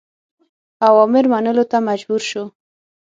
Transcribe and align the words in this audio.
اوامرو 0.87 1.31
منلو 1.33 1.63
ته 1.71 1.77
مجبور 1.89 2.21
شو. 2.29 2.43